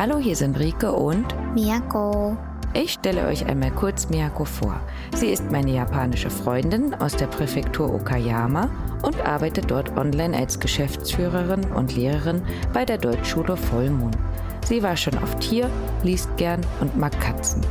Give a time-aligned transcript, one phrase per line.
[0.00, 2.36] Hallo, hier sind Rike und Miyako.
[2.74, 4.78] Ich stelle euch einmal kurz Miyako vor.
[5.14, 8.68] Sie ist meine japanische Freundin aus der Präfektur Okayama
[9.02, 12.42] und arbeitet dort online als Geschäftsführerin und Lehrerin
[12.74, 14.16] bei der Deutschschule Vollmond.
[14.64, 15.70] Sie war schon oft hier,
[16.02, 17.62] liest gern und mag Katzen.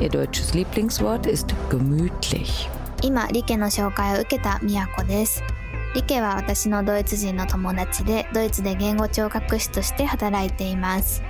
[0.00, 2.68] Ihr deutsches Lieblingswort ist gemütlich.
[3.02, 5.42] 今、リケの紹介を受けたみやこです。
[5.96, 11.20] リケは私のドイツ人の友達で、ドイツで言語聴覚士として働いています。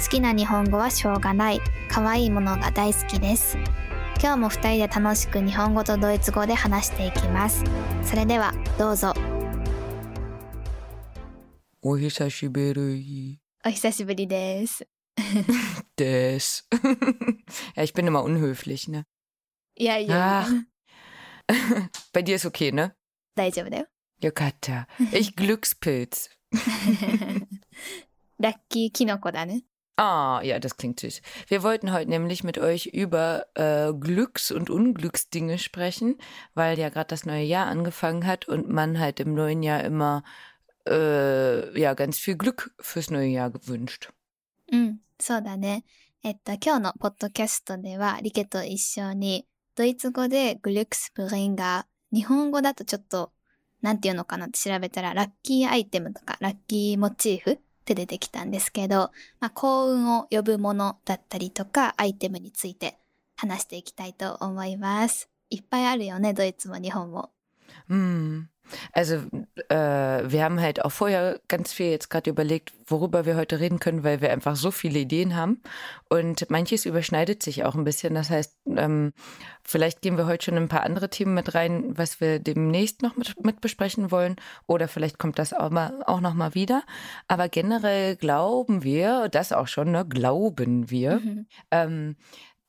[0.00, 1.60] 好きな日本語はしょうがない。
[1.88, 3.56] 可愛いものが大好きです。
[4.20, 7.62] 今日も二人で楽しく日本語とドイツ語で話していきます。
[8.02, 9.14] それでは、どうぞ。
[11.84, 14.86] Ohisashiberi お久しぶりです。
[15.96, 16.64] des.
[17.76, 19.04] ja, ich bin immer unhöflich, ne?
[19.76, 20.64] いやいや Ach.
[22.12, 22.92] Bei dir ist okay, ne?
[23.36, 23.86] 大丈夫だよ。
[24.20, 24.86] Yokata.
[25.12, 26.30] Ich Glückspilz.
[28.40, 29.62] ラッキーキノコだね。
[29.97, 31.21] Ah, ja, das klingt süß.
[31.49, 36.17] Wir wollten heute nämlich mit euch über äh, Glücks- und Unglücksdinge sprechen,
[36.53, 40.23] weil ja gerade das neue Jahr angefangen hat und man halt im neuen Jahr immer
[40.87, 44.13] äh, ja ganz viel Glück fürs neue Jahr gewünscht.
[44.71, 45.83] うん、そうだね。
[46.21, 53.31] えっと、今日のポッドキャストでは、リケと一緒に、ドイツ語でグルックスプリンガー、日本語だとちょっと、
[53.81, 62.98] なんていうのかなって調べたら、ラッキーアイテムとか、ラッキーモチーフ って出てきたんですけど、まあ、幸運を呼ぶものだったりとか、アイテムについて
[63.36, 65.28] 話していきたいと思います。
[65.50, 67.30] いっぱいあるよね、ドイツも日本も。
[67.90, 68.48] うん
[68.92, 69.16] Also
[69.68, 73.80] äh, wir haben halt auch vorher ganz viel jetzt gerade überlegt, worüber wir heute reden
[73.80, 75.62] können, weil wir einfach so viele Ideen haben
[76.08, 78.14] und manches überschneidet sich auch ein bisschen.
[78.14, 79.12] Das heißt, ähm,
[79.62, 83.02] vielleicht gehen wir heute schon in ein paar andere Themen mit rein, was wir demnächst
[83.02, 86.82] noch mit, mit besprechen wollen oder vielleicht kommt das auch, mal, auch noch mal wieder.
[87.28, 91.20] Aber generell glauben wir, das auch schon, ne, glauben wir,
[91.70, 92.16] ähm,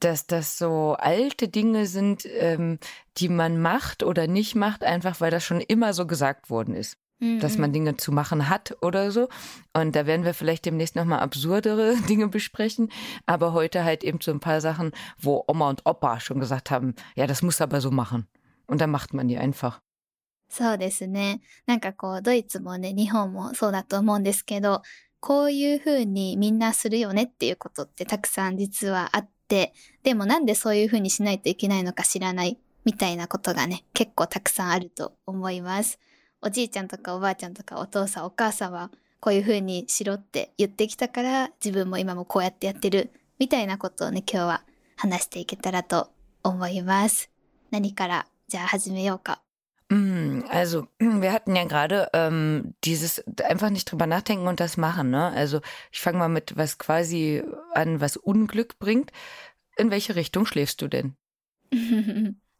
[0.00, 2.78] dass das so alte Dinge sind, ähm,
[3.18, 6.96] die man macht oder nicht macht, einfach weil das schon immer so gesagt worden ist,
[7.20, 9.28] うんうん dass man Dinge zu machen hat oder so.
[9.74, 12.90] Und da werden wir vielleicht demnächst nochmal absurdere Dinge besprechen,
[13.26, 16.94] aber heute halt eben so ein paar Sachen, wo Oma und Opa schon gesagt haben,
[17.14, 18.26] ja, das muss aber so machen.
[18.66, 19.82] Und dann macht man die einfach.
[20.52, 21.40] そうですね。
[21.66, 24.82] なんかこう、ドイツもね、日本もそうだと思うんですけど、
[25.20, 35.99] こういう風にみんなするよねっていうことってたくさん実はあって、 でもなんでそういう風にしないといけないのか知らないみたいなことがね、結構たくさんあると思います。
[36.41, 44.63] おじいちゃんとかおばあちゃんとかお父さんお母さんはこういう風にしろって言ってきたから自分も今もこうやってやってるみたいなことをね、今日は
[44.95, 46.11] 話していけたらと
[46.43, 47.31] 思います。
[47.71, 49.44] 何からじゃあ始めようか。
[50.44, 55.10] Mm, Also, wir hatten ja gerade ähm, dieses einfach nicht drüber nachdenken und das machen.
[55.10, 55.28] Ne?
[55.30, 55.60] Also,
[55.92, 57.42] ich fange mal mit was quasi
[57.74, 59.10] an, was Unglück bringt.
[59.78, 61.16] In welche Richtung schläfst du denn?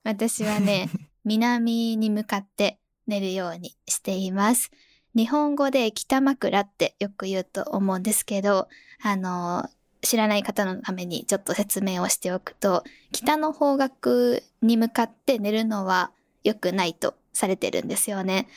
[0.05, 0.89] 私はね、
[1.25, 4.71] 南に向かって寝るようにしています。
[5.15, 8.69] 日本語で北枕ってよく言うと思うんですけど、
[9.03, 9.69] あの、
[10.03, 16.13] 知らない方のためにちょっと説明をしておくと、北の方角に向かって寝るのは
[16.45, 18.48] 良くないと されてるんですよね。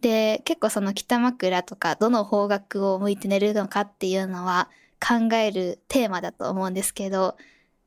[0.00, 7.36] で、結構その北枕とかどの方角を向いて寝るのかっていうのは考えるテーマだと思うんですけど、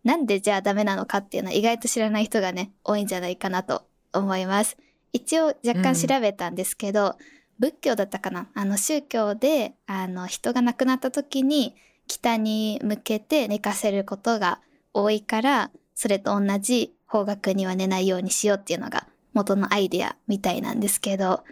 [0.04, 4.78] なんでじゃあダメなのかっていうのは意外と知らない人がね、多いんじゃないかなと思います。
[5.14, 7.18] 一応若干調べたんですけど、
[7.60, 8.50] 仏教だったかな？
[8.54, 11.76] あの宗教で、あの人が亡くなった時に
[12.08, 14.60] 北に向けて寝かせることが
[14.94, 21.45] 多いから、それと同じ方角には寝ないようにしようっていうのが元のアイデアみたいなんですけど、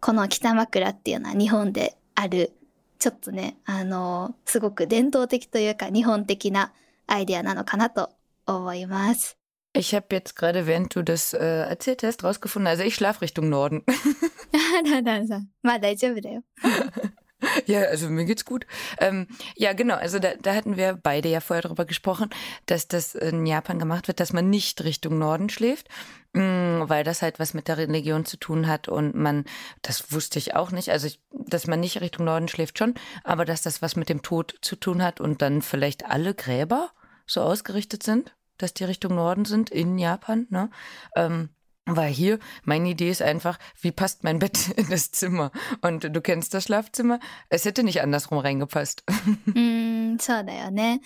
[0.00, 2.52] この北枕っていうのは日本である、
[2.98, 6.72] ちょっとね、あの、すごく伝統的というか日本的な
[7.06, 8.10] アイデアなのかなと
[8.46, 9.36] 思います。
[9.72, 13.48] Ich habe jetzt gerade, während du das äh, erzählt hast, rausgefunden, also ich schlafe Richtung
[13.48, 13.84] Norden.
[14.84, 15.48] だださん。
[15.62, 16.42] まあ大丈夫だよ。
[17.66, 18.66] ja, also mir geht's gut.
[18.98, 22.30] Ähm, ja, genau, also da, da hatten wir beide ja vorher darüber gesprochen,
[22.66, 25.88] dass das in Japan gemacht wird, dass man nicht Richtung Norden schläft,
[26.23, 29.44] mh, weil das halt was mit der Religion zu tun hat und man,
[29.82, 32.94] das wusste ich auch nicht, also ich, dass man nicht Richtung Norden schläft schon,
[33.24, 36.90] aber dass das was mit dem Tod zu tun hat und dann vielleicht alle Gräber
[37.26, 40.70] so ausgerichtet sind, dass die Richtung Norden sind in Japan, ne?
[41.16, 41.50] Ähm,
[41.86, 45.50] weil hier, meine Idee ist einfach, wie passt mein Bett in das Zimmer?
[45.80, 47.18] Und du kennst das Schlafzimmer.
[47.48, 49.02] Es hätte nicht andersrum reingepasst.
[49.46, 51.00] うーん、そうだよね。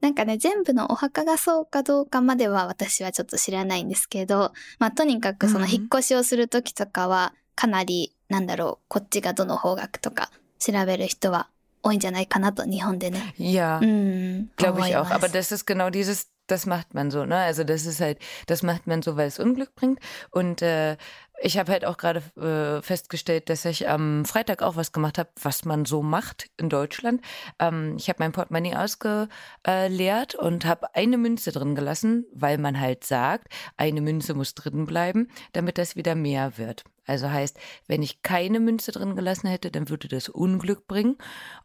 [0.00, 11.48] なんかね、全部のお墓がそうかどうかまでは私はちょっと知らないんですけど、まあとにかくそのうん引っ越しをするときとかは、かなり、なんだろう、こっちがどの方角とか調べる人は
[11.82, 13.34] 多多いんじゃないかなと、日本でね。
[13.38, 14.50] Ja, うん。
[14.56, 15.10] glaube ich 思 auch.
[15.10, 17.36] Aber das ist genau dieses, das macht man so, ne?
[17.36, 20.00] Also das ist halt, das macht man so, weil es Unglück bringt.
[20.30, 20.96] Und äh,
[21.40, 25.30] ich habe halt auch gerade äh, festgestellt, dass ich am Freitag auch was gemacht habe,
[25.40, 27.22] was man so macht in Deutschland.
[27.58, 33.04] Ähm, ich habe mein Portemonnaie ausgeleert und habe eine Münze drin gelassen, weil man halt
[33.04, 36.84] sagt, eine Münze muss drin bleiben, damit das wieder mehr wird.
[37.06, 41.16] Also heißt, wenn ich keine Münze drin gelassen hätte, dann würde das Unglück bringen.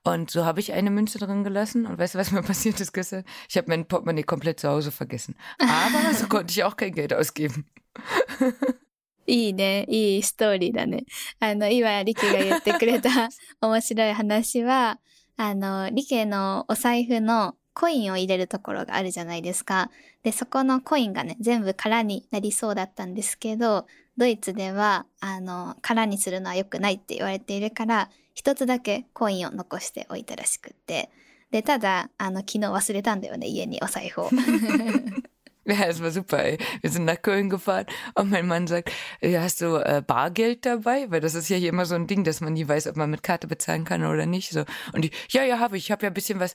[0.04, 1.86] Und so habe ich eine Münze drin gelassen.
[1.86, 3.25] Und weißt du, was mir passiert ist gestern?
[3.50, 5.36] Ich habe mein Portemonnaie komplett zu Hause vergessen.
[5.60, 7.66] Aber so konnte ich auch kein Geld ausgeben.
[9.28, 9.86] いいね。
[9.90, 11.06] いいストーリーだね。
[11.40, 13.30] あの、今、リケが言ってくれた
[13.62, 15.00] 面白い話は、
[15.38, 19.90] あの、リケのお財布のコインを入れるところがあるじゃないですか。
[20.24, 23.88] で、そこのコインがね、全部空になりそうだったんですけど、
[24.18, 31.10] ドイツでは、あの、空にするのは良くないって言われているから、一つだけコインを残しておいたらしくって。
[31.52, 34.30] で、ただ、あの、昨日忘れたんだよね、家にお財布を。
[35.65, 36.56] Ja, es war super, ey.
[36.81, 37.85] Wir sind nach Köln gefahren
[38.15, 38.91] und mein Mann sagt,
[39.21, 41.11] ja, hast du äh, Bargeld dabei?
[41.11, 43.11] Weil das ist ja hier immer so ein Ding, dass man nie weiß, ob man
[43.11, 44.50] mit Karte bezahlen kann oder nicht.
[44.50, 44.65] So.
[44.95, 45.85] Und die, ja, ja, habe ich.
[45.85, 46.55] Ich habe ja ein bisschen was.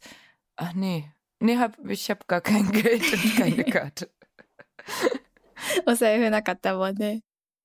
[0.56, 1.12] Ach nee.
[1.40, 4.10] Nee, hab, ich habe gar kein Geld und keine Karte.
[5.86, 7.22] お財布なかったもんね。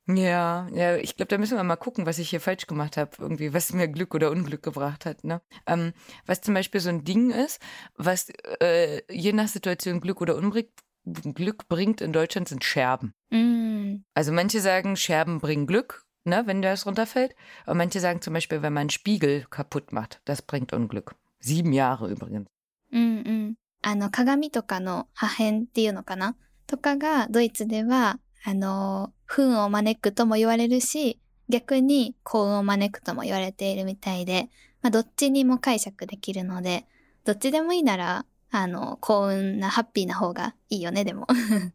[0.06, 3.10] Ja, ja, ich glaube, da müssen wir mal gucken, was ich hier falsch gemacht habe,
[3.18, 5.22] irgendwie, was mir Glück oder Unglück gebracht hat.
[5.22, 5.42] Ne?
[5.66, 5.92] Ähm,
[6.24, 7.60] was zum Beispiel so ein Ding ist,
[7.94, 8.30] was
[8.62, 10.70] äh, je nach Situation Glück oder Unglück
[11.04, 13.12] Glück bringt in Deutschland, sind Scherben.
[13.30, 14.04] うん。
[14.14, 17.34] Also manche sagen, Scherben bringen Glück, ne, wenn das runterfällt.
[17.66, 21.14] Und manche sagen zum Beispiel, wenn man einen Spiegel kaputt macht, das bringt Unglück.
[21.40, 22.46] Sieben Jahre übrigens.
[22.90, 23.54] うんうん。
[23.82, 26.36] あの、鏡とかの破片っていうのかな
[26.66, 34.48] とかが、ドイツでは、あの、不運を招くとも言われるし、逆に幸運を招くとも言われているみたいで、
[34.82, 36.86] まあ、どっちにも解釈できるので、
[37.24, 41.25] どっちでもいいなら、 あの、幸運な、ハッピーな方がいいよね、でも。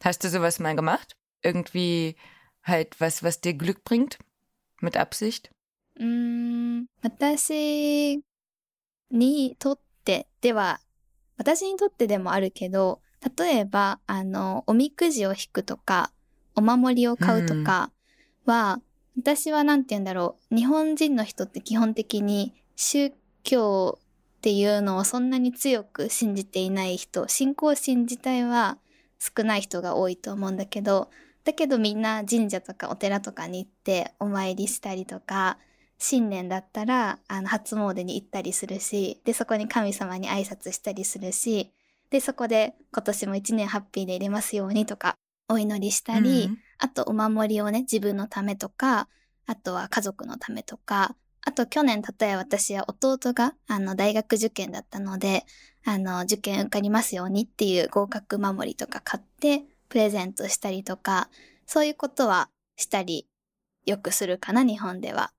[0.00, 1.14] Hast du sowas mal gemacht?
[1.42, 2.16] Irgendwie
[2.62, 4.18] halt was, was dir Glück bringt?
[4.80, 5.50] Mit Absicht?
[5.96, 8.22] うーん、私
[9.10, 10.80] にとってでは、
[11.36, 13.02] 私にとってでもあるけど、
[13.36, 16.10] 例えば、あの、おみくじを引くとか、
[16.54, 17.90] お守りを買うとか
[18.46, 18.80] は、
[19.18, 23.12] 私はなんて言うんだろう、日本人の人って基本的に宗
[23.42, 23.98] 教
[24.46, 28.78] っていうのをそんなに強く信じていない人、信仰心自体は
[29.18, 31.10] 少ない人が多いと思うんだけど、
[31.42, 35.58] だけどみんな神社とかお寺とかに行ってお参りしたりとか、
[35.98, 41.72] 新年だったらあの初詣に行ったりするし、で、そこに神様に挨拶したりするし、
[42.10, 45.16] で、そこで今年も一年ハッピーでいれますようにとか、
[45.48, 46.56] お祈りしたり、Mhm.
[46.78, 49.08] あとお守りをね、自分のためとか、
[49.46, 51.16] あとは家族のためとか、
[51.46, 55.44] あと去年、例えば私は弟があの大学受験だったので、
[55.84, 61.30] あの受験受かりますようにっていう合格守りとか買ってプレゼントしたりとか、
[61.64, 63.28] そういうことはしたり
[63.86, 65.30] よくするかな、日本では。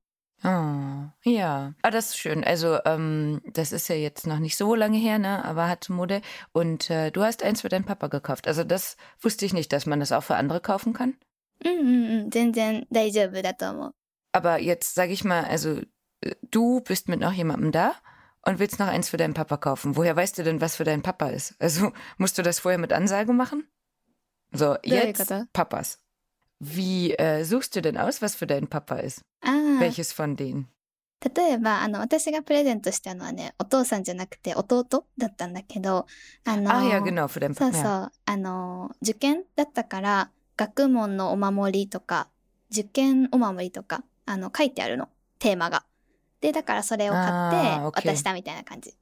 [0.44, 1.74] Oh, ja.
[1.82, 2.44] Ah, das ist schön.
[2.44, 5.44] Also, ähm, das ist ja jetzt noch nicht so lange her, ne?
[5.44, 6.22] Aber hat Mode.
[6.54, 8.48] Und äh, du hast eins für deinen Papa gekauft.
[8.48, 11.18] Also, das wusste ich nicht, dass man das auch für andere kaufen kann.
[11.66, 11.88] うんうん
[12.22, 13.96] うん、全然大丈夫だと思う。
[14.32, 15.86] Aber jetzt sage ich mal, also äh,
[16.51, 17.95] du bist mit noch jemandem da
[18.43, 19.97] und willst noch eins für deinen Papa kaufen.
[19.97, 21.55] Woher weißt du denn, was für deinen Papa ist?
[21.59, 23.69] Also musst du das vorher mit Ansage machen?
[24.53, 25.47] So, jetzt Kata?
[25.53, 25.99] Papas.
[26.61, 29.23] Wie äh, suchst du denn aus, was für deinen Papa ist?
[29.41, 29.81] ああ。
[29.81, 30.67] Welches von denen?
[31.35, 36.07] 例えば、あの、私がプレゼントしたのはね、お父さんじゃなくて弟だったんだけど、
[36.45, 37.73] あの、 Ah ja, genau, für deinen そう Papa.
[37.73, 38.11] そう、 Ja.
[38.27, 42.29] あの、受験だったから、学問のお守りとか、
[42.71, 45.85] 受験お守りとか、あの、書いてあるの、テーマが。
[46.41, 48.95] で、だからそれを買ってあー okay 渡したみたいな感じ。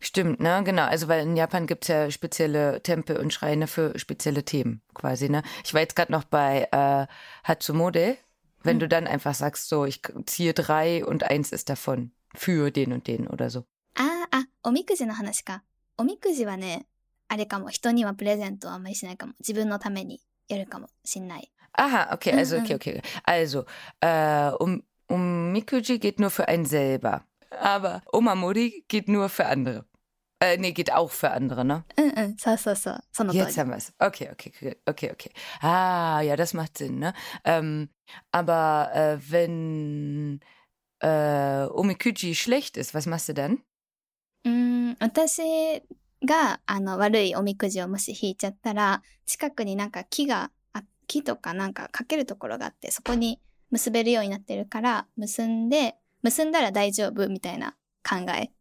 [0.00, 0.62] Stimmt, ne?
[0.64, 0.86] Genau.
[0.86, 5.42] Also, weil in Japan gibt's ja spezielle Tempel und Schreine für spezielle Themen quasi, ne?
[5.64, 7.06] Ich war jetzt gerade noch bei äh,
[7.42, 8.18] Hatsumode.
[8.62, 8.80] Wenn Hm.
[8.80, 13.06] du dann einfach sagst, so, ich ziehe drei und eins ist davon für den und
[13.06, 13.64] den oder so.
[13.96, 15.62] ああ、あ、おみくじの話か。
[15.96, 16.86] おみくじはね、
[17.28, 19.32] あれかも、人にはプレゼントはあんまりしないかも。
[19.40, 21.50] 自分のためにやるかもしんない。
[21.76, 22.64] Aha, okay, also, Mhm.
[22.64, 23.02] okay, okay.
[23.24, 23.64] Also,
[24.00, 27.24] äh, um, um Mikuji geht nur für einen selber.
[27.50, 29.84] Aber Omamori geht nur für andere.
[30.40, 31.84] Äh, nee, geht auch für andere, ne?
[31.96, 33.04] うんうん、そうそうそう。
[33.12, 33.92] その通り Jetzt。haben wir es.
[33.98, 35.32] Okay, okay, okay, okay, okay.
[35.60, 37.14] Ah, ja, das macht Sinn, ne?
[37.44, 37.88] Ähm,
[38.32, 40.40] aber äh, wenn
[41.00, 43.62] äh, Omikuji schlecht ist, was machst du dann?
[44.44, 44.50] うー
[44.92, 45.82] ん、私
[46.24, 53.40] が、あの、悪いおみくじをもし引いちゃったら、近くになんか木が、あ木とかなんかかけるところがあって、そこに
[53.71, 58.51] 結べるようになってるから、結んで、結んだら大丈夫みたいな考え。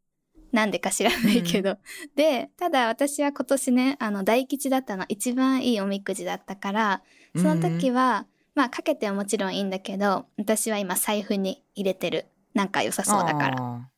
[0.53, 1.77] なんでか知らないけど。
[2.17, 5.05] で、ただ私は今年ね、あの、大吉だったの。
[5.09, 7.03] 一番いいおみくじだったから、
[7.37, 12.27] その時は、まあ、かけてはもちろんいいんだけど、私は今財布に入れてる。
[12.55, 13.89] なんか良さそうだから。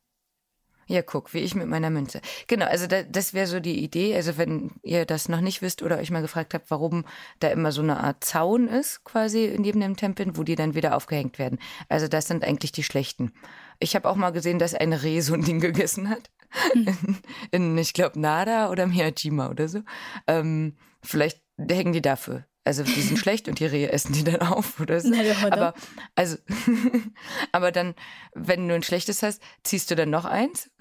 [0.90, 2.20] Ja, guck, wie ich mit meiner Münze.
[2.48, 4.16] Genau, also da, das wäre so die Idee.
[4.16, 7.04] Also wenn ihr das noch nicht wisst oder euch mal gefragt habt, warum
[7.38, 10.96] da immer so eine Art Zaun ist, quasi neben dem Tempel, wo die dann wieder
[10.96, 11.60] aufgehängt werden.
[11.88, 13.30] Also das sind eigentlich die schlechten.
[13.78, 16.28] Ich habe auch mal gesehen, dass ein Reh so ein Ding gegessen hat.
[16.74, 16.96] In,
[17.52, 19.82] in ich glaube, Nada oder Miyajima oder so.
[20.26, 22.46] Ähm, vielleicht hängen die dafür.
[22.63, 25.09] Also die sind schlecht und die Rehe essen die dann auf oder so.
[25.09, 25.55] なるほど。
[25.55, 25.75] Aber
[26.15, 26.37] also,
[27.51, 27.93] aber dann,
[28.33, 30.69] wenn du ein schlechtes hast, ziehst du dann noch eins?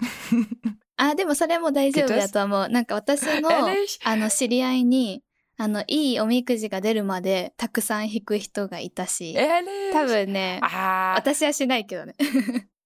[0.97, 2.69] あ、でもそれも大丈夫だと思う。
[2.69, 5.21] なんか私の Ehrlich?、あの、知り合いに、
[5.57, 9.91] あの、いいおみくじが出るまでたくさん引く人がいたし、 Ehrlich?
[9.93, 12.15] 多分ね、 Ah, 私はしないけどね。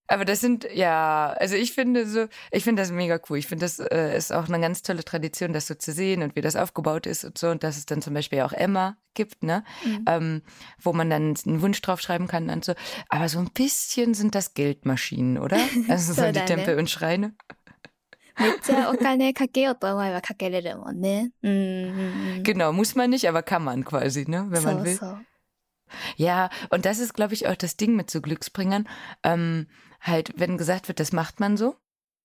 [0.08, 3.38] aber das sind, ja, also ich finde so, ich finde das mega cool.
[3.38, 6.34] Ich finde, das äh, ist auch eine ganz tolle Tradition, das so zu sehen und
[6.34, 7.48] wie das aufgebaut ist und so.
[7.48, 9.62] Und dass es dann zum Beispiel auch Emma gibt, ne?
[9.84, 10.42] うん Ähm,
[10.82, 12.74] wo man dann einen Wunsch draufschreiben kann und so.
[13.08, 15.58] Aber so ein bisschen sind das Geldmaschinen, oder?
[15.88, 16.44] Also so So die dann, ne?
[16.56, 17.34] Tempel und Schreine.
[18.36, 21.30] めっちゃお金かけようと思えばかけれるもんね。
[21.42, 22.42] うんうんうん。
[22.42, 24.46] Genau, muss man nicht, aber kann man quasi, ne?
[24.50, 24.96] Wenn そ man う will.
[24.96, 25.18] そう。
[26.16, 28.88] Ja, und das ist, glaube ich, auch das Ding mit so Glücksbringern.
[29.22, 29.66] Ähm,
[30.07, 31.75] halt, wenn gesagt wird, das macht man so.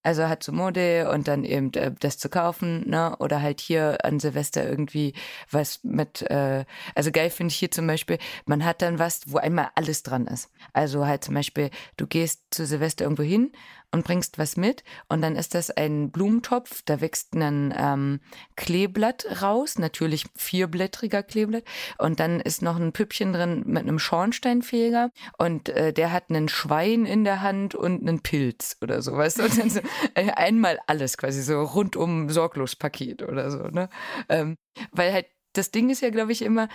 [0.02, 3.16] Also halt so Mode und dann eben äh, das zu kaufen, ne?
[3.18, 5.12] Oder halt hier an Silvester irgendwie
[5.50, 6.64] was mit, äh,
[6.94, 10.26] also geil finde ich hier zum Beispiel, man hat dann was, wo einmal alles dran
[10.26, 10.50] ist.
[10.72, 13.52] Also halt zum Beispiel, du gehst zu Silvester irgendwo hin
[13.92, 18.20] und bringst was mit und dann ist das ein Blumentopf, da wächst ein ähm,
[18.56, 21.64] Kleeblatt raus, natürlich vierblättriger Kleeblatt
[21.98, 26.48] und dann ist noch ein Püppchen drin mit einem Schornsteinfeger und äh, der hat einen
[26.48, 29.42] Schwein in der Hand und einen Pilz oder so, weißt du?
[29.44, 29.80] Und dann so,
[30.15, 33.89] einmal alles quasi so rundum sorglos Paket oder so, ne?
[34.29, 34.57] Ähm,
[34.91, 36.67] weil halt das Ding ist ja, glaube ich, immer,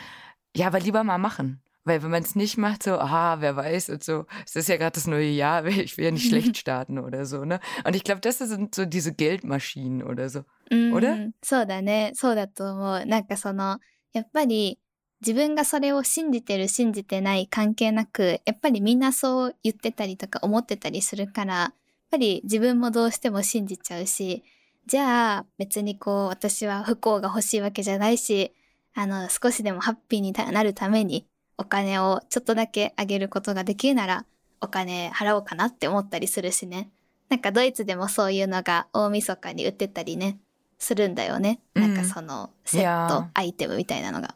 [0.56, 1.62] ja, aber lieber mal machen.
[1.84, 4.76] Weil wenn man es nicht macht, so, aha, wer weiß und so, es ist ja
[4.76, 7.58] gerade das neue Jahr, ich will ja nicht schlecht starten oder so, ne?
[7.84, 10.44] Und ich glaube, das sind so diese Geldmaschinen oder so.
[10.70, 12.12] うんおだそうだね。
[12.14, 13.06] そうだと思う。
[13.06, 13.80] なんかその、
[14.12, 14.78] やっぱり
[15.20, 21.72] 自分がそれを信じてる信じてない関係なく、やっぱりみんなそう言ってたりとか思ってたりするから、やっ
[22.15, 24.43] ぱり自分もどうしても信じちゃうし、
[24.85, 28.53] じゃあ別にこう私は不幸が欲しいわけじゃないし、
[28.93, 34.25] あの少しでもハッピーになるためにお金をちょっとだけあげることができるなら
[34.61, 36.89] お金払おうかなって思ったりするしね。
[37.27, 40.37] なんかドイツでもそういうのが大晦日に売ってたりね、
[40.77, 41.59] するんだよね。
[41.75, 44.35] うんなんかそのセット.アイテムみたいなのが。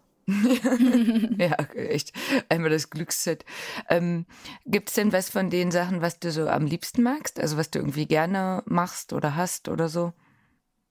[1.38, 2.13] Ja, echt.
[2.50, 3.45] Einmal das Glücksset.
[3.89, 4.25] Ähm,
[4.65, 7.39] Gibt es denn was von den Sachen, was du so am liebsten magst?
[7.39, 10.13] Also was du irgendwie gerne machst oder hast oder so?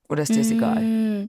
[0.09, 1.28] Oder ist dir das egal?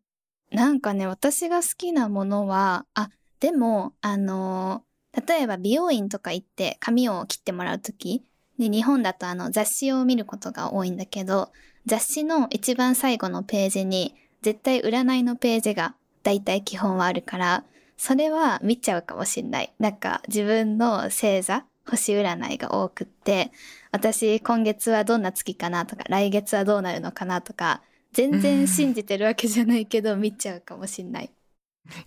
[0.51, 4.83] なんかね、私が好きなものは、あ、でも、あの、
[5.27, 8.23] 例えば美容院とか行って髪を切ってもらうとき、
[8.57, 11.51] で、日本だとあの雑誌を見ることが多いんだけど、
[11.85, 17.63] 雑誌の一番最後のページに、絶対占いのページが大体基本はあるから、
[17.99, 19.73] それは見ちゃうかもしんない。
[19.77, 23.51] なんか自分の星座、星占いが多くって、
[23.91, 27.81] 私今月はどんな月かなとか、来月はどうなるのかなとか、
[28.13, 31.31] 全然信じてるわけじゃないけど、見ちゃうかもしんない。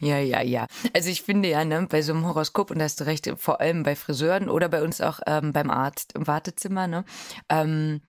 [0.01, 0.67] Ja, ja, ja.
[0.95, 3.61] Also ich finde ja, ne, bei so einem Horoskop, und da hast du recht, vor
[3.61, 7.05] allem bei Friseuren oder bei uns auch ähm, beim Arzt im Wartezimmer, ne?
[7.51, 8.01] Ähm,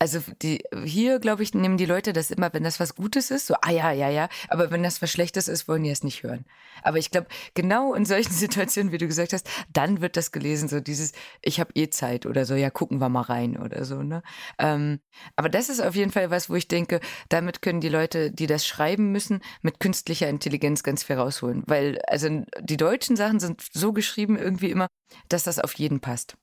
[0.00, 3.48] also die, hier, glaube ich, nehmen die Leute das immer, wenn das was Gutes ist,
[3.48, 4.28] so, ah ja, ja, ja.
[4.48, 6.44] Aber wenn das was Schlechtes ist, wollen die es nicht hören.
[6.82, 10.68] Aber ich glaube, genau in solchen Situationen, wie du gesagt hast, dann wird das gelesen,
[10.68, 11.12] so dieses,
[11.42, 14.22] ich habe eh Zeit oder so, ja, gucken wir mal rein oder so, ne?
[14.58, 15.00] Ähm,
[15.34, 18.46] aber das ist auf jeden Fall was, wo ich denke, damit können die Leute, die
[18.46, 21.64] das schreiben müssen, mit künstlicher Intelligenz ganz viel rausholen.
[21.66, 24.86] Weil, also die deutschen Sachen sind so geschrieben irgendwie immer,
[25.28, 26.36] dass das auf jeden passt.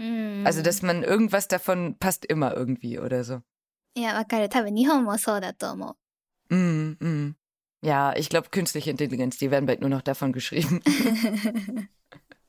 [0.00, 0.46] うん。
[0.46, 3.42] Also, dass man irgendwas davon passt immer irgendwie oder so.
[3.94, 4.48] いや、わかる。
[4.48, 5.96] 多分日本もそうだと思
[6.50, 6.54] う。
[6.54, 7.34] Mm, mm.
[7.82, 10.82] Ja, ich glaube, künstliche Intelligenz, die werden bald nur noch davon geschrieben.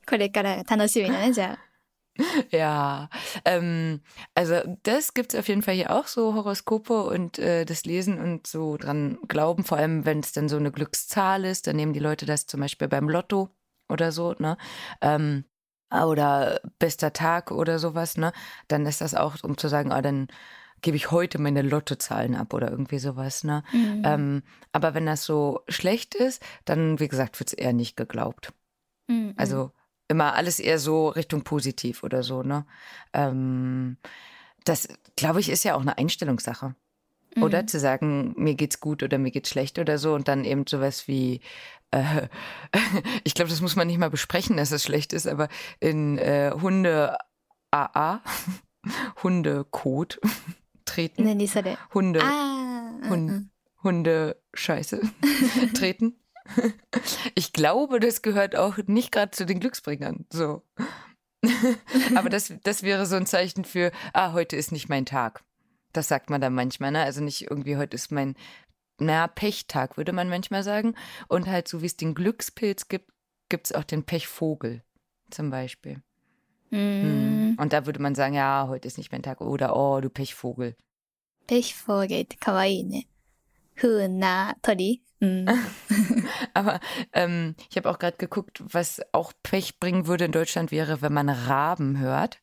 [0.06, 1.68] これからが楽しみだね、じゃあ。
[2.50, 3.08] ja,
[3.44, 4.00] ähm,
[4.34, 8.46] also das gibt's auf jeden Fall hier auch, so Horoskope und äh, das Lesen und
[8.46, 12.00] so dran glauben, vor allem wenn es dann so eine Glückszahl ist, dann nehmen die
[12.00, 13.50] Leute das zum Beispiel beim Lotto
[13.88, 14.56] oder so, ne?
[15.00, 15.44] Ähm,
[15.93, 18.33] Ah, oder bester Tag oder sowas, ne?
[18.67, 20.27] Dann ist das auch, um zu sagen, ah, dann
[20.81, 23.63] gebe ich heute meine Lottozahlen ab oder irgendwie sowas, ne?
[23.71, 24.01] Mhm.
[24.03, 28.53] Ähm, aber wenn das so schlecht ist, dann, wie gesagt, wird es eher nicht geglaubt.
[29.07, 29.35] Mhm.
[29.37, 29.71] Also
[30.07, 32.65] immer alles eher so Richtung positiv oder so, ne?
[33.13, 33.97] Ähm,
[34.65, 36.73] das, glaube ich, ist ja auch eine Einstellungssache.
[37.35, 37.43] Mhm.
[37.43, 40.65] Oder zu sagen, mir geht's gut oder mir geht's schlecht oder so und dann eben
[40.65, 41.41] sowas wie
[41.93, 42.27] äh,
[43.23, 45.47] ich glaube, das muss man nicht mal besprechen, dass das schlecht ist, aber
[45.79, 47.17] in äh, Hunde
[47.71, 48.21] AA,
[49.23, 50.19] Hundekot
[50.85, 51.23] treten.
[51.23, 51.77] Nee, nicht so der.
[51.93, 52.21] Hunde.
[52.21, 53.49] Ah, Hun, mm, mm.
[53.83, 55.01] Hunde Scheiße
[55.73, 56.15] treten.
[57.35, 60.25] Ich glaube, das gehört auch nicht gerade zu den Glücksbringern.
[60.31, 60.63] So.
[62.15, 65.43] Aber das, das wäre so ein Zeichen für, ah, heute ist nicht mein Tag.
[65.93, 67.03] Das sagt man dann manchmal, ne?
[67.03, 68.35] Also nicht irgendwie, heute ist mein
[69.03, 70.95] na, Pechtag, würde man manchmal sagen.
[71.27, 73.11] Und halt so wie es den Glückspilz gibt,
[73.49, 74.83] gibt es auch den Pechvogel
[75.29, 76.01] zum Beispiel.
[76.71, 77.55] Mm.
[77.59, 79.41] Und da würde man sagen, ja, heute ist nicht mein Tag.
[79.41, 80.75] Oder, oh, du Pechvogel.
[81.47, 83.05] Pechvogel, ist kawaii, ne?
[83.81, 85.03] Huna, tori.
[85.19, 85.47] Mm.
[86.53, 86.79] Aber
[87.13, 91.13] ähm, ich habe auch gerade geguckt, was auch Pech bringen würde in Deutschland wäre, wenn
[91.13, 92.39] man Raben hört.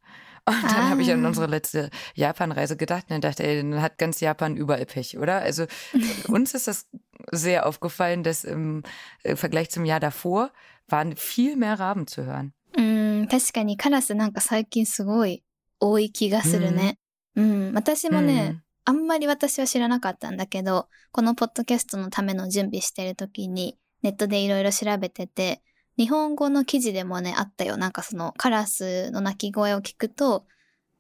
[0.50, 1.30] Und dann habe ich an Ah.
[1.30, 5.42] unsere letzte Japan-Reise gedacht und dann dachte, ey, dann hat ganz Japan überall Pech, oder?
[5.42, 5.66] Also
[6.28, 6.88] uns ist das
[7.32, 8.84] sehr aufgefallen, dass im
[9.24, 10.52] äh, Vergleich zum Jahr davor
[10.88, 12.54] waren viel mehr Raben zu hören.
[12.78, 12.82] う
[13.24, 15.44] ん、確かにカラスなんか最近すごい
[15.80, 16.98] 多い気がするね。
[17.36, 25.62] うん、私もね、あんまり私は知らなかったんだけど、このポッドキャストのための準備してる時にネットでいろいろ調べてて、
[26.01, 27.77] 日本語の記事でもね、あったよ。
[27.77, 30.47] なんかそのカラスの鳴き声を聞くと、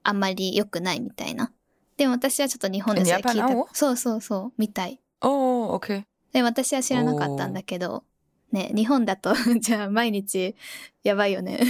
[0.02, 1.54] あんまり良くないみたいな。
[1.96, 3.66] でも私はちょっと日本でそれ聞い？
[3.66, 3.74] た。
[3.74, 5.00] そうそうそう、みたい。
[5.22, 6.04] Oh, okay.
[6.34, 8.04] で、私は知らなかったんだけど、
[8.52, 10.54] ね、日本だと、じゃあ毎日
[11.02, 11.60] やばいよね。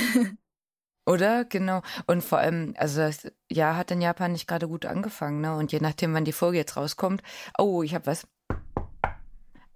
[1.06, 1.44] Oder?
[1.44, 1.82] Genau.
[2.08, 5.54] Und vor allem, also das Jahr hat in Japan nicht gerade gut angefangen, ne?
[5.54, 7.22] Und je nachdem, wann die Folge jetzt rauskommt.
[7.58, 8.26] Oh, ich habe was.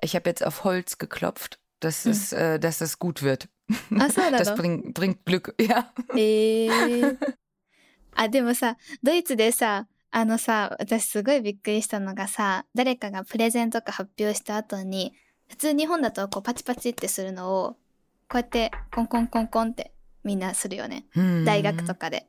[0.02, 2.12] Ich habe jetzt auf Holz geklopft, dass, Hm.
[2.12, 3.48] es, äh, dass es gut wird.
[3.98, 5.54] あ、そうな Das の bringt, bringt Glück.
[5.62, 5.86] Ja.
[6.16, 7.18] えー、
[8.14, 15.12] あ、でもさ、ドイツでさ、あのさ、私すごいびっくりしたのがさ、誰かがプレゼンとか発表した後に、
[15.48, 17.70] 普通日本だとこうパチパチってするのを、
[18.28, 19.92] こうやってコンコンコンコンって
[20.24, 21.06] みんなするよね。
[21.44, 22.26] 大学とかで。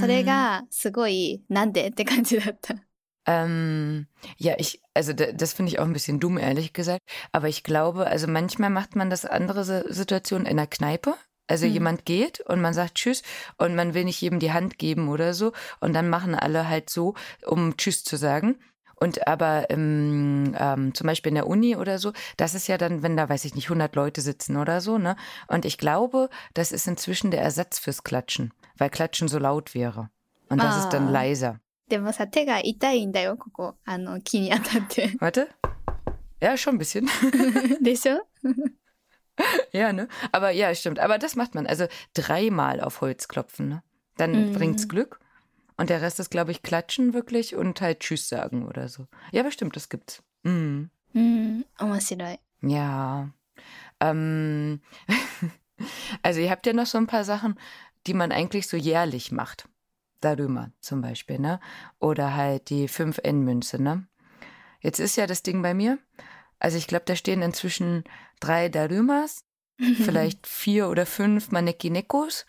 [0.00, 0.24] それ Hm.
[0.24, 2.74] がすごい、なんでって感じだった。
[3.26, 4.06] Ähm,
[4.36, 7.00] ja, ich, also da- das finde ich auch ein bisschen dumm, ehrlich gesagt.
[7.32, 11.14] Aber ich glaube, also manchmal macht man das andere Si- Situationen in der Kneipe.
[11.46, 11.72] Also Mhm.
[11.72, 13.22] jemand geht und man sagt Tschüss
[13.58, 15.52] und man will nicht jedem die Hand geben oder so.
[15.80, 17.14] Und dann machen alle halt so,
[17.46, 18.56] um Tschüss zu sagen.
[18.96, 23.02] Und aber im, ähm, zum Beispiel in der Uni oder so, das ist ja dann,
[23.02, 25.16] wenn da, weiß ich nicht, 100 Leute sitzen oder so, ne?
[25.48, 30.08] Und ich glaube, das ist inzwischen der Ersatz fürs Klatschen, weil Klatschen so laut wäre.
[30.48, 31.10] Und das ist dann Ah.
[31.10, 31.60] leiser.
[31.87, 33.75] でもさ、手が痛いんだよ、ここ。
[33.85, 35.09] あの、木に当たって。
[35.19, 35.47] Warte.
[36.39, 37.05] Ja, schon ein bisschen.
[37.83, 38.21] でしょ
[39.71, 40.07] ja, ne?
[40.31, 40.99] Aber ja, stimmt.
[40.99, 41.65] Aber das macht man.
[41.67, 43.83] Also dreimal auf Holz klopfen, ne?
[44.17, 44.53] Dann Mhm.
[44.53, 45.19] bringt's Glück.
[45.77, 49.07] Und der Rest ist, glaube ich, klatschen wirklich und halt Tschüss sagen oder so.
[49.31, 50.21] Ja, aber stimmt, das gibt's.
[50.43, 50.89] Mhm.
[51.15, 52.39] うん、面白い。
[52.61, 53.29] Ja.
[53.99, 54.81] Ähm,
[56.21, 57.57] also ihr habt ja noch so ein paar Sachen,
[58.07, 59.67] die man eigentlich so jährlich macht.
[60.23, 61.59] Darüber zum Beispiel, ne?
[61.99, 64.07] Oder halt die 5N-Münze, ne?
[64.81, 65.97] Jetzt ist ja das Ding bei mir.
[66.59, 68.03] Also ich glaube, da stehen inzwischen
[68.39, 69.45] drei Darumas,
[69.77, 72.45] vielleicht vier oder fünf Manekinekos.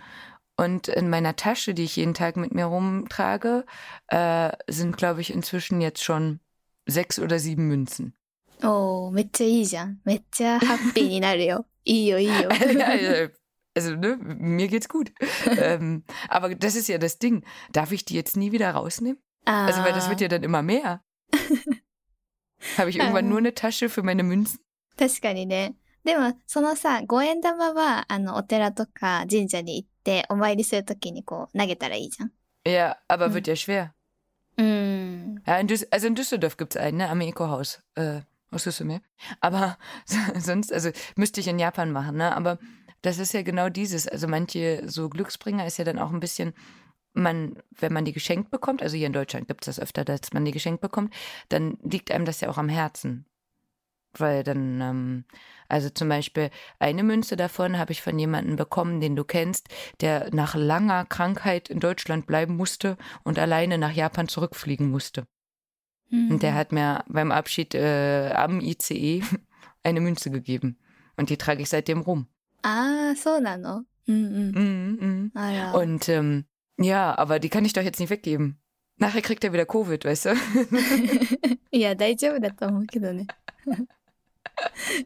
[0.57, 3.65] Und in meiner Tasche, die ich jeden Tag mit mir rumtrage,
[4.09, 6.41] äh, sind, glaube ich, inzwischen jetzt schon
[6.87, 8.15] sechs oder sieben Münzen.
[8.63, 10.01] おー、めっちゃいいじゃん。
[10.05, 11.65] めっちゃハッピーになるよ。
[11.85, 12.51] いいよ、いいよ。
[13.77, 15.13] also, also, ne, mir geht's gut.
[15.59, 17.45] ähm, aber das ist ja das Ding.
[17.73, 19.19] Darf ich die jetzt nie wieder rausnehmen?
[19.47, 21.03] あ Also, weil das ー wird ja dann immer mehr.
[22.77, 23.29] Habe ich irgendwann Ah.
[23.29, 24.59] nur eine Tasche für meine Münzen?
[24.99, 25.75] 確かにね。
[26.05, 32.33] でも、そのさ、五円玉は、あの、お寺とか神社に行って、お参りするときにこう、投げたらいいじゃん。
[32.67, 33.35] Ja, aber Hm.
[33.35, 33.91] wird ja schwer.
[34.59, 35.43] うーん。
[35.47, 37.83] Ja, in Düs also in Düsseldorf gibt's einen, ne, am Eco-Haus.
[37.95, 38.21] Äh,
[38.51, 39.01] aus Düsseldorf.
[39.41, 39.79] Aber
[40.39, 42.35] sonst, also müsste ich in Japan machen, ne?
[42.37, 42.59] Aber
[43.06, 44.08] das ist ja genau dieses.
[44.08, 46.54] Also manche so Glücksbringer ist ja dann auch ein bisschen,
[47.14, 50.46] man, wenn man die geschenkt bekommt, also hier in Deutschland gibt's das öfter, dass man
[50.46, 51.14] die geschenkt bekommt,
[51.50, 53.26] dann liegt einem das ja auch am Herzen.
[54.18, 55.26] Weil dann, ähm,
[55.68, 59.68] also zum Beispiel eine Münze davon habe ich von jemandem bekommen, den du kennst,
[60.02, 65.28] der nach langer Krankheit in Deutschland bleiben musste und alleine nach Japan zurückfliegen musste.
[66.12, 69.24] うん Und der hat mir beim Abschied äh, am ICE
[69.84, 70.78] eine Münze gegeben.
[71.18, 72.28] Und die trage ich seitdem rum.
[72.66, 74.52] ああ、そうなのうんうん。
[74.52, 75.32] Mhm, mhm.
[75.36, 75.74] あら。
[75.74, 76.46] Und ähm,
[76.78, 78.60] ja, aber die kann ich doch jetzt nicht weggeben.
[78.98, 80.36] Nachher kriegt er wieder Covid, weißt du?
[81.72, 83.28] いや、大丈夫だと思うけどね。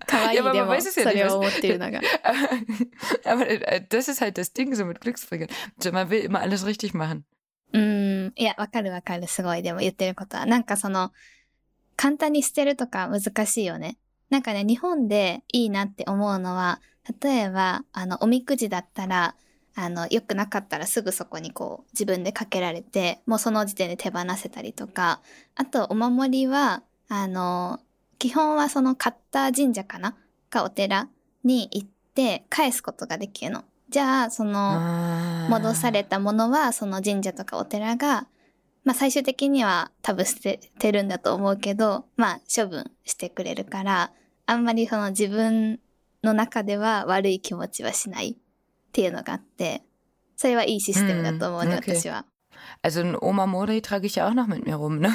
[0.07, 1.99] 可愛いいでも、ja それを思ってるのが。
[3.25, 5.49] aber äh, das ist halt das Ding so mit Glücksbringern.
[5.79, 7.23] So, man will immer alles richtig machen.
[7.73, 8.33] うーん。
[8.35, 9.27] いや、わかるわかる。
[9.27, 9.63] すごい。
[9.63, 10.45] でも言ってることは。
[10.45, 11.11] なんかその、
[11.97, 13.97] 簡単に捨てるとか難しいよね。
[14.29, 16.79] なんかね、日本でいいなって思うのは、
[17.21, 19.35] 例えば、あの、おみくじだったら、
[19.75, 25.21] あの、良くなかったらすぐそこにこう、自分でかけられて、もうその時点で手放せたりとか、
[25.55, 27.79] あと、お守りは、あの、
[28.17, 30.15] 基本はその買った神社かな？
[30.49, 31.07] かお寺
[31.43, 33.63] に行って返すことができるの。
[33.89, 38.27] じゃあ、その、戻されたものは、その神社とかお寺が、
[38.83, 44.11] まあ最終的には多分捨ててるんだと思うけど、まあ処分してくれるから、
[44.45, 45.79] あんまりその自分
[46.22, 48.36] の中では悪い気持ちはしないっ
[48.92, 49.82] ていうのがあって、
[50.36, 51.94] それはいいシステムだと思うね、okay.
[51.94, 52.24] 私は。
[52.82, 54.98] Also ein Oma Mori trage ich ja auch noch mit mir rum.
[54.98, 55.14] Ne?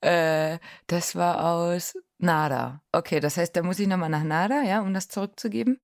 [0.00, 2.82] äh, das war aus Nada.
[2.92, 5.80] Okay, das heißt, da muss ich nochmal nach Nada, ja, um das zurückzugeben.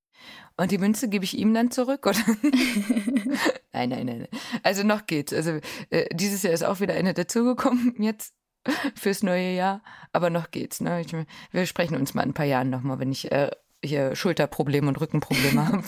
[0.57, 2.19] Und die Münze gebe ich ihm dann zurück, oder?
[3.73, 4.29] nein, nein, nein.
[4.63, 5.33] Also noch geht's.
[5.33, 5.59] Also
[5.91, 8.35] äh, dieses Jahr ist auch wieder eine dazugekommen jetzt
[8.96, 9.82] fürs neue Jahr.
[10.14, 10.82] Aber noch geht's.
[10.82, 11.02] Ne?
[11.02, 11.14] Ich,
[11.52, 13.52] wir sprechen uns mal in ein paar Jahren nochmal, wenn ich äh,
[13.84, 15.84] hier Schulterprobleme und Rückenprobleme habe.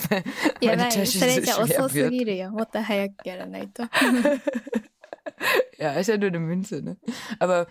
[0.64, 2.12] Meine Tasche ist so schwer
[5.78, 6.82] ja, ist ja nur eine Münze.
[6.82, 6.98] Ne?
[7.40, 7.68] Aber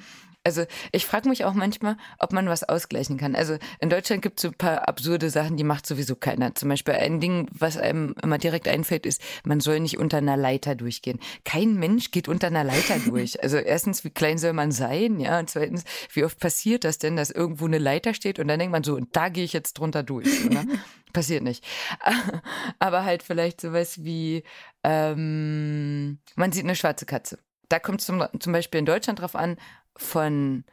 [0.48, 3.36] also ich frage mich auch manchmal, ob man was ausgleichen kann.
[3.36, 6.54] Also in Deutschland gibt es so ein paar absurde Sachen, die macht sowieso keiner.
[6.54, 10.38] Zum Beispiel ein Ding, was einem immer direkt einfällt, ist, man soll nicht unter einer
[10.38, 11.20] Leiter durchgehen.
[11.44, 13.42] Kein Mensch geht unter einer Leiter durch.
[13.42, 15.20] Also erstens, wie klein soll man sein?
[15.20, 15.84] Ja, und zweitens,
[16.14, 18.94] wie oft passiert das denn, dass irgendwo eine Leiter steht und dann denkt man so,
[18.94, 20.48] und da gehe ich jetzt drunter durch.
[20.48, 20.66] Ne?
[21.12, 21.62] Passiert nicht.
[22.78, 24.44] Aber halt vielleicht sowas wie,
[24.82, 27.38] ähm, man sieht eine schwarze Katze.
[27.68, 29.58] Da kommt es zum, zum Beispiel in Deutschland drauf an,
[29.98, 30.64] von,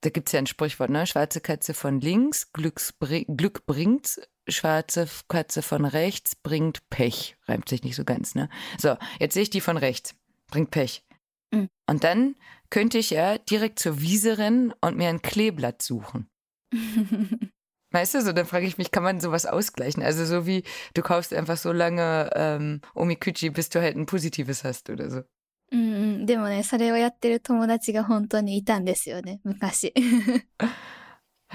[0.00, 1.06] da gibt es ja ein Sprichwort, ne?
[1.06, 7.36] Schwarze Katze von links, Glücks, Glück bringt, schwarze Katze von rechts bringt Pech.
[7.46, 8.48] Reimt sich nicht so ganz, ne?
[8.78, 10.14] So, jetzt sehe ich die von rechts,
[10.48, 11.04] bringt Pech.
[11.50, 11.68] Mhm.
[11.86, 12.36] Und dann
[12.70, 16.28] könnte ich ja direkt zur Wiese rennen und mir ein Kleeblatt suchen.
[17.90, 20.02] Weißt du, so dann frage ich mich, kann man sowas ausgleichen?
[20.02, 20.62] Also so wie
[20.92, 25.22] du kaufst einfach so lange ähm, Omikuchi, bis du halt ein positives hast oder so.
[25.72, 26.26] うんうん。
[26.26, 29.92] でもね、それをやってる友達が本当にいたんですよね、昔。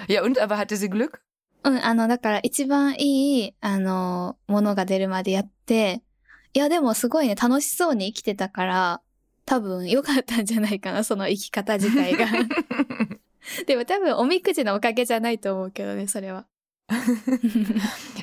[0.08, 1.20] Ja, und aber hatte sie Glück?
[1.64, 6.02] うん、あの、だから一番いい、あの、ものが出るまでやって、
[6.54, 9.02] いや、でもすごいね、楽しそうに生きてたから、
[9.46, 12.26] 多分良かったんじゃないかな、その生き方自体が。
[13.68, 16.46] でも多分おみくじのおかげじゃないと思うけどね、それは。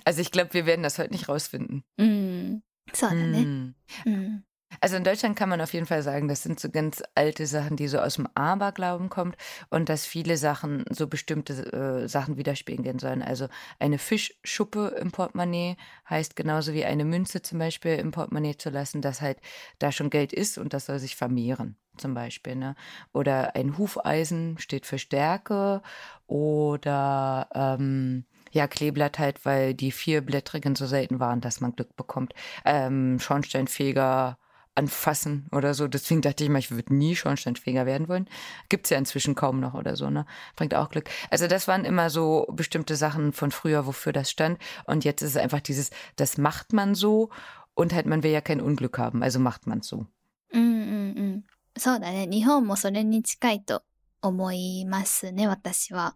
[0.05, 1.83] Also ich glaube, wir werden das heute nicht rausfinden.
[1.99, 2.61] うん。
[2.93, 3.39] そうだね。
[3.39, 3.75] Hm.
[4.07, 4.45] うん。
[4.81, 7.87] Also in Deutschland kann man auf jeden Fall sagen, das sind so ganz alte Sachen, die
[7.87, 9.37] so aus dem Aberglauben kommt
[9.69, 13.21] und dass viele Sachen so bestimmte äh, Sachen widerspiegeln sollen.
[13.23, 15.77] Also eine Fischschuppe im Portemonnaie
[16.09, 19.39] heißt genauso wie eine Münze zum Beispiel im Portemonnaie zu lassen, dass halt
[19.79, 22.57] da schon Geld ist und das soll sich vermehren zum Beispiel.
[22.57, 22.75] Ne?
[23.13, 25.83] Oder ein Hufeisen steht für Stärke
[26.27, 32.33] oder ähm, ja, Kleeblatt halt, weil die vierblättrigen so selten waren, dass man Glück bekommt.
[32.65, 34.39] Ähm, Schornsteinfeger
[34.80, 35.88] anfassen oder so.
[35.88, 38.28] Deswegen dachte ich mal, ich würde nie Schornsteinfeger werden wollen.
[38.70, 40.26] Gibt's ja inzwischen kaum noch oder so, ne?
[40.56, 41.10] Bringt auch Glück.
[41.32, 44.60] Also das waren immer so bestimmte Sachen von früher, wofür das stand.
[44.86, 47.30] Und jetzt ist es einfach dieses, das macht man so
[47.74, 50.06] und halt man will ja kein Unglück haben, also macht man so.
[50.54, 51.44] うんうんうん。
[51.78, 52.28] そうだね。
[52.28, 53.84] 日本もそれに近いと
[54.22, 56.16] 思いますね、私は。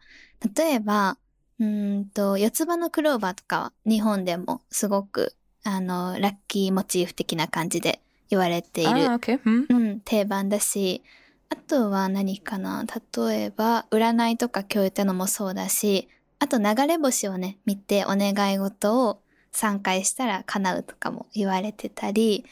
[0.55, 1.17] 例えば、
[1.59, 7.99] うーんと、四つ葉のクローバーとかは日本でもすごく、あの、ラッキーモチーフ的な感じで
[8.30, 9.40] 言われている Ah, okay.
[9.42, 9.66] Hm.
[9.68, 11.02] うん、定番だし、
[11.50, 16.08] あとは何かな例えば、占いとか今日言ったのもそうだし、
[16.38, 19.20] あと流れ星をね、見てお願い事を
[19.52, 22.44] 3回したら叶うとかも言われてたり、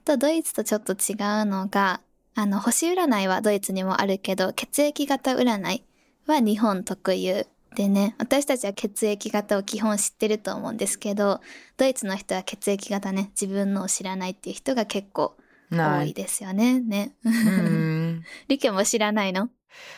[0.00, 2.00] あとドイツとちょっと違うのが、
[2.34, 5.84] あの、星占いはドイツにもあるけど、血液型占い
[6.26, 11.40] は日本特有でね、私たちは血液型を基本知ってると思うんですけど、
[11.76, 15.36] ドイツの人は血液型ね、自分のを知らないっていう人が結構
[15.70, 16.80] 多い.ですよね。
[16.80, 17.16] ね。
[17.24, 18.22] Hm.
[18.48, 19.48] リケも知らないの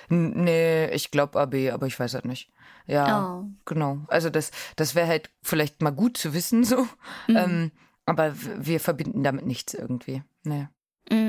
[0.08, 2.48] Nee, ich glaube AB, aber ich weiß es nicht.
[2.86, 4.06] Ja, あ genau.
[4.08, 6.86] Also das, das wäre halt vielleicht mal gut zu wissen so.
[7.28, 7.72] うん Ähm,
[8.06, 10.22] aber wir verbinden damit nichts irgendwie.
[10.44, 10.68] Nee.
[11.10, 11.22] うんう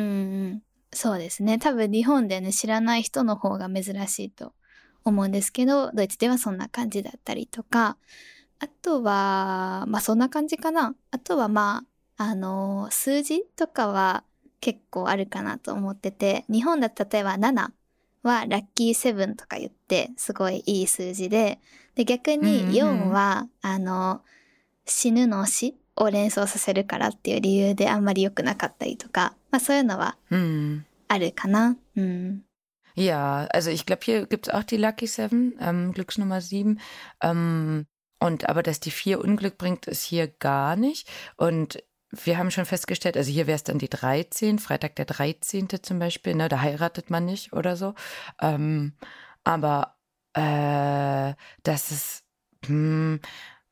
[0.56, 0.62] ん。
[0.94, 1.60] そうですね。
[1.60, 4.54] 多分日本でね、知らない人の方が珍しいと
[5.10, 7.98] 思うんですけど、ドイツではそんな感じだったりとか、
[8.60, 10.96] あとは、まあそんな感じかな。
[11.12, 11.84] あとはま
[12.18, 14.24] あ、あの、数字とかは
[14.60, 17.72] 結構あるかなと思ってて、日本だと例えば7
[18.24, 21.60] はラッキーセブンとか言って、すごいいい数字で、
[21.96, 24.22] で逆に4は、あの、
[24.86, 30.82] 死ぬの死を連想させるからっていう理由であんまり良くなかったりとか、まあそういうのは Hm.
[31.08, 31.78] あるかな。
[31.96, 32.44] うん。
[32.98, 36.80] Ja, also ich glaube, hier gibt's auch die Lucky Seven, ähm, Glücksnummer sieben.
[37.22, 37.86] Ähm,
[38.20, 41.08] und aber dass die vier Unglück bringt, ist hier gar nicht.
[41.36, 45.68] Und wir haben schon festgestellt, also hier wäre es dann die 13, Freitag der 13.
[45.84, 47.94] zum Beispiel, ne, da heiratet man nicht oder so.
[48.42, 48.94] Ähm,
[49.44, 49.98] aber
[50.34, 52.24] äh, das ist,
[52.66, 53.20] hm,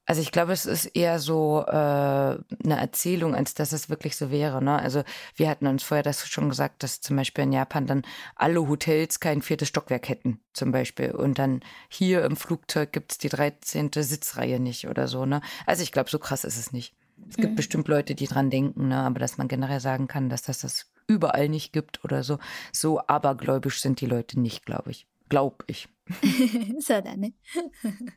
[0.06, 4.30] also ich glaube, es ist eher so äh, eine Erzählung, als dass es wirklich so
[4.30, 4.64] wäre.
[4.64, 4.78] Ne?
[4.78, 5.04] Also
[5.36, 8.04] wir hatten uns vorher das schon gesagt, dass zum Beispiel in Japan dann
[8.36, 11.12] alle Hotels kein viertes Stockwerk hätten, zum Beispiel.
[11.12, 13.90] Und dann hier im Flugzeug gibt's die 13.
[13.94, 15.26] Sitzreihe nicht oder so.
[15.26, 15.42] Ne?
[15.66, 16.94] Also ich glaube, so krass ist es nicht.
[17.28, 17.56] Es gibt mhm.
[17.56, 18.98] bestimmt Leute, die dran denken, ne?
[18.98, 22.38] aber dass man generell sagen kann, dass das das überall nicht gibt oder so.
[22.72, 25.08] So abergläubisch sind die Leute nicht, glaube ich.
[25.30, 25.88] Glaub ich.
[26.80, 27.34] so, dann, ne?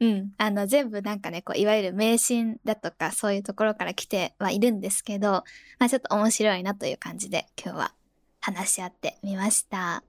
[0.00, 0.32] うん。
[0.38, 5.44] あの、全部なんかね、こう、いわゆる迷信だとか、そういうところから来てはいるんですけど、
[5.78, 7.94] まあちょっと面白いなという感じで、今日は
[8.40, 10.02] 話し合ってみました。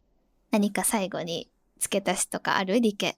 [0.51, 3.15] 何か最後に付け足しとかあるリケ。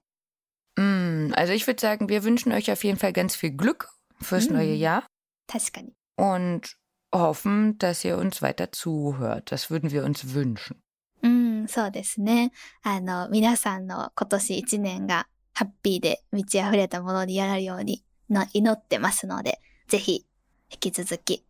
[0.78, 3.88] Mm, Also ich würde sagen, wir wünschen euch auf jeden Fall ganz viel Glück
[4.22, 4.54] fürs Mm.
[4.58, 5.04] neue Jahr
[5.48, 5.94] 確かに。
[6.18, 6.76] und
[7.14, 9.52] hoffen, dass ihr uns weiter zuhört.
[9.52, 10.76] Das würden wir uns wünschen.
[11.24, 11.28] う
[11.64, 12.52] ん、そうですね。
[12.84, 20.26] あの、皆さんの今年一年がハッピーで満ち溢れたものにやられるようにの祈ってますので、ぜひ
[20.70, 21.46] 引き続き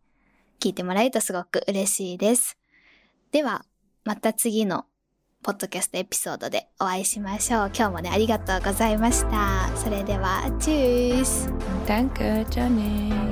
[0.60, 2.56] 聞いてもらえるとすごく嬉しいです。
[3.32, 3.64] では、
[4.04, 4.86] また次の
[5.42, 7.70] ポッドキャストエピソードでお会いしましょう。
[7.74, 9.68] 今日もね、ありがとうございました。
[9.76, 11.50] それでは、チュース
[11.86, 13.25] Danke, Johnny.